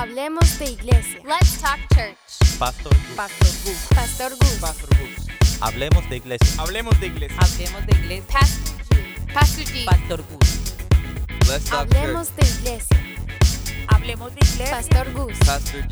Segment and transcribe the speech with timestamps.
[0.00, 1.20] Hablemos de iglesia.
[1.26, 2.16] Let's talk church.
[2.58, 3.16] Pastor Gus.
[3.16, 3.86] Pastor Gus.
[3.94, 4.58] Pastor Gus.
[4.58, 5.60] Pastor Gus.
[5.60, 6.62] Hablemos de iglesia.
[6.62, 7.36] Hablemos de iglesia.
[7.38, 8.24] Hablemos de iglesia.
[8.32, 9.34] Pastor G.
[9.34, 9.84] Pastor G.
[9.84, 10.48] Pastor Gus.
[11.50, 12.96] Let's talk Hablemos de iglesia.
[13.88, 14.70] Hablemos de iglesia.
[14.70, 15.38] Pastor Gus.
[15.44, 15.86] Pastor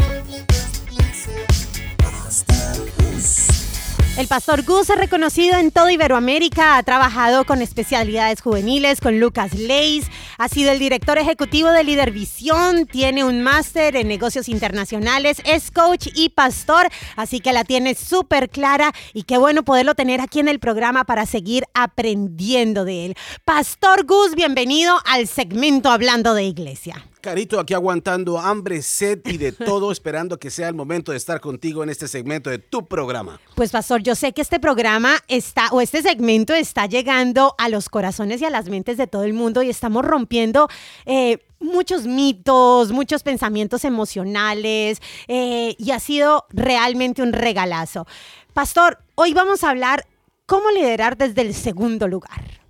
[4.19, 9.55] El pastor Gus es reconocido en toda Iberoamérica, ha trabajado con especialidades juveniles con Lucas
[9.55, 10.07] Leis,
[10.39, 15.71] ha sido el director ejecutivo de Líder Visión, tiene un máster en negocios internacionales, es
[15.71, 20.39] coach y pastor, así que la tiene súper clara y qué bueno poderlo tener aquí
[20.39, 23.15] en el programa para seguir aprendiendo de él.
[23.45, 27.08] Pastor Gus, bienvenido al segmento Hablando de Iglesia.
[27.21, 31.41] Carito, aquí aguantando hambre, sed y de todo, esperando que sea el momento de estar
[31.41, 33.41] contigo en este segmento de tu programa.
[33.55, 37.89] Pues pastor, yo sé que este programa está o este segmento está llegando a los
[37.89, 40.69] corazones y a las mentes de todo el mundo y estamos rompiendo
[41.07, 48.07] eh, muchos mitos, muchos pensamientos emocionales eh, y ha sido realmente un regalazo.
[48.55, 50.07] Pastor, hoy vamos a hablar
[50.47, 52.61] cómo liderar desde el segundo lugar.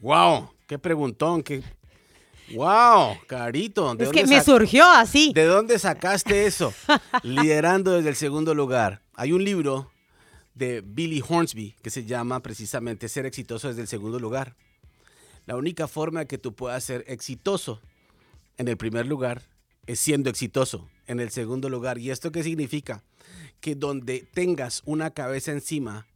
[0.00, 0.50] ¡Wow!
[0.66, 1.42] ¡Qué preguntón!
[1.42, 1.62] ¡Qué...
[2.54, 3.18] ¡Wow!
[3.26, 5.32] Carito, ¿de Es que me surgió así.
[5.34, 6.72] ¿De dónde sacaste eso?
[7.22, 9.02] Liderando desde el segundo lugar.
[9.14, 9.90] Hay un libro
[10.54, 14.56] de Billy Hornsby que se llama precisamente Ser exitoso desde el segundo lugar.
[15.46, 17.80] La única forma que tú puedas ser exitoso
[18.58, 19.42] en el primer lugar
[19.86, 21.98] es siendo exitoso en el segundo lugar.
[21.98, 23.02] ¿Y esto qué significa?
[23.60, 26.06] Que donde tengas una cabeza encima,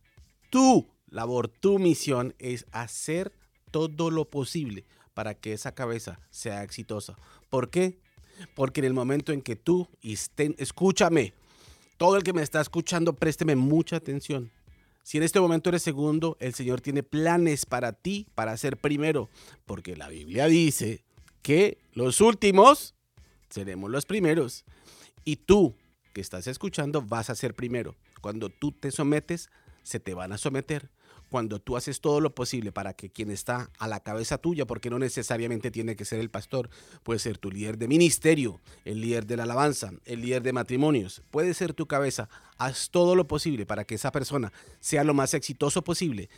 [0.51, 3.33] tu labor, tu misión es hacer
[3.71, 4.85] todo lo posible
[5.17, 7.17] para que esa cabeza sea exitosa.
[7.49, 7.99] ¿Por qué?
[8.55, 11.33] Porque en el momento en que tú, estén, escúchame,
[11.97, 14.53] todo el que me está escuchando, présteme mucha atención.
[15.03, 19.31] Si en este momento eres segundo, el Señor tiene planes para ti, para ser primero.
[19.65, 21.03] Porque la Biblia dice
[21.41, 22.95] que los últimos
[23.49, 24.67] seremos los primeros.
[25.25, 25.75] Y tú,
[26.13, 27.97] que estás escuchando, vas a ser primero.
[28.21, 29.49] Cuando tú te sometes,
[29.87, 30.91] se te van a someter.
[31.31, 34.91] Cuando tú haces todo lo posible para que quien está a la cabeza tuya, porque
[34.91, 36.71] no necesariamente tiene que ser el pastor,
[37.03, 41.23] puede ser tu líder de ministerio, el líder de la alabanza, el líder de matrimonios,
[41.31, 42.29] puede ser tu cabeza.
[42.59, 46.29] Haz todo lo posible para que esa persona sea lo más exitoso posible.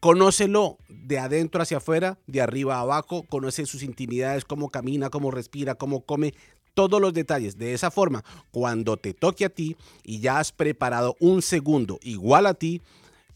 [0.00, 5.32] Conócelo de adentro hacia afuera, de arriba a abajo, conoce sus intimidades, cómo camina, cómo
[5.32, 6.34] respira, cómo come,
[6.78, 7.58] todos los detalles.
[7.58, 8.22] De esa forma,
[8.52, 12.82] cuando te toque a ti y ya has preparado un segundo igual a ti,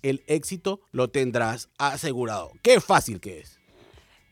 [0.03, 2.53] el éxito lo tendrás asegurado.
[2.62, 3.58] Qué fácil que es.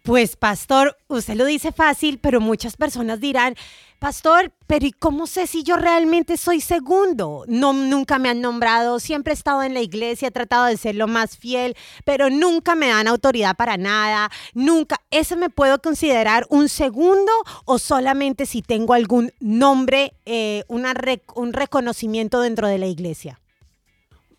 [0.05, 3.57] Pues, pastor, usted lo dice fácil, pero muchas personas dirán,
[4.01, 7.45] pastor, pero ¿y cómo sé si yo realmente soy segundo?
[7.47, 10.97] No, nunca me han nombrado, siempre he estado en la iglesia, he tratado de ser
[10.97, 14.97] lo más fiel, pero nunca me dan autoridad para nada, nunca.
[15.11, 17.31] ¿Eso me puedo considerar un segundo
[17.67, 23.39] o solamente si tengo algún nombre, eh, un reconocimiento dentro de la iglesia?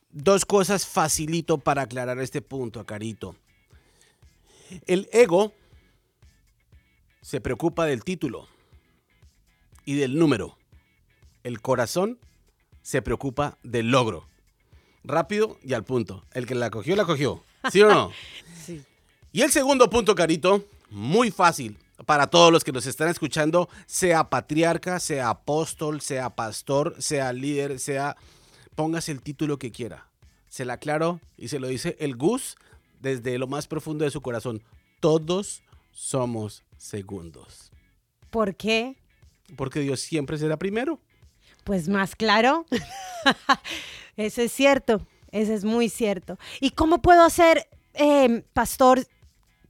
[0.09, 3.35] Dos cosas facilito para aclarar este punto, Carito.
[4.87, 5.53] El ego
[7.21, 8.50] se preocupa del título
[9.85, 10.57] y del número.
[11.43, 12.19] El corazón
[12.81, 14.27] se preocupa del logro.
[15.03, 16.23] Rápido y al punto.
[16.33, 17.43] El que la cogió, la cogió.
[17.71, 18.11] ¿Sí o no?
[18.63, 18.83] Sí.
[19.31, 24.29] Y el segundo punto, Carito, muy fácil para todos los que nos están escuchando, sea
[24.29, 28.17] patriarca, sea apóstol, sea pastor, sea líder, sea...
[28.75, 30.07] Póngase el título que quiera.
[30.47, 32.55] Se la aclaro y se lo dice el Gus
[32.99, 34.63] desde lo más profundo de su corazón.
[34.99, 37.71] Todos somos segundos.
[38.29, 38.97] ¿Por qué?
[39.55, 40.99] Porque Dios siempre será primero.
[41.63, 42.65] Pues más claro.
[44.17, 46.37] Eso es cierto, eso es muy cierto.
[46.59, 49.07] ¿Y cómo puedo hacer, eh, pastor,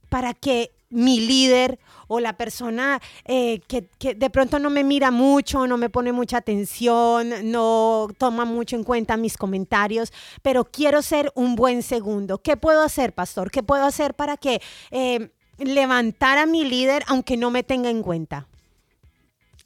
[0.08, 5.10] para que mi líder o la persona eh, que, que de pronto no me mira
[5.10, 10.12] mucho, no me pone mucha atención, no toma mucho en cuenta mis comentarios,
[10.42, 12.42] pero quiero ser un buen segundo?
[12.42, 13.50] ¿Qué puedo hacer, pastor?
[13.50, 14.60] ¿Qué puedo hacer para que
[14.90, 18.48] eh, levantar a mi líder aunque no me tenga en cuenta?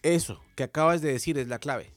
[0.06, 1.92] Eso que acabas de decir es la clave.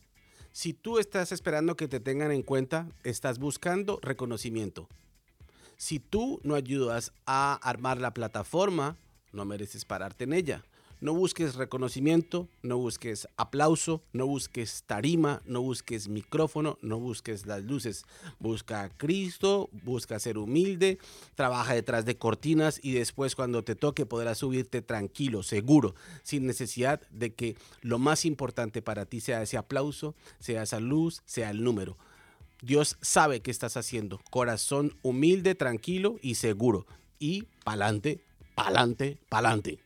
[0.52, 4.90] Si tú estás esperando que te tengan en cuenta, estás buscando reconocimiento.
[5.78, 8.98] Si tú no ayudas a armar la plataforma,
[9.32, 10.66] no mereces pararte en ella.
[11.02, 17.64] No busques reconocimiento, no busques aplauso, no busques tarima, no busques micrófono, no busques las
[17.64, 18.04] luces.
[18.38, 21.00] Busca a Cristo, busca ser humilde,
[21.36, 27.02] trabaja detrás de cortinas y después cuando te toque podrás subirte tranquilo, seguro, sin necesidad
[27.12, 31.64] de que lo más importante para ti sea ese aplauso, sea esa luz, sea el
[31.64, 31.98] número.
[32.62, 34.20] Dios sabe qué estás haciendo.
[34.32, 36.86] Corazón humilde, tranquilo y seguro.
[37.20, 38.22] Y pa'lante,
[38.54, 39.80] pa'lante, pa'lante.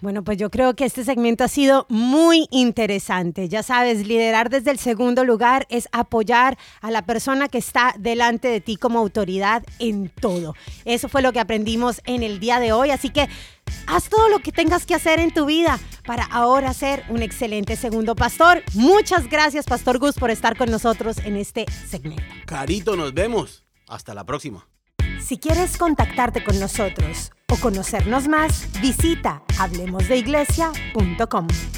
[0.00, 3.48] Bueno, pues yo creo que este segmento ha sido muy interesante.
[3.48, 8.46] Ya sabes, liderar desde el segundo lugar es apoyar a la persona que está delante
[8.46, 10.54] de ti como autoridad en todo.
[10.84, 12.90] Eso fue lo que aprendimos en el día de hoy.
[12.90, 13.28] Así que
[13.88, 17.74] haz todo lo que tengas que hacer en tu vida para ahora ser un excelente
[17.74, 18.62] segundo pastor.
[18.74, 22.22] Muchas gracias, Pastor Gus, por estar con nosotros en este segmento.
[22.46, 23.64] Carito, nos vemos.
[23.88, 24.68] Hasta la próxima.
[25.20, 31.77] Si quieres contactarte con nosotros o conocernos más, visita hablemosdeiglesia.com.